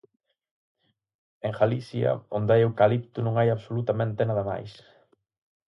[1.47, 4.71] En Galicia, onde hai eucalipto non hai absolutamente nada máis.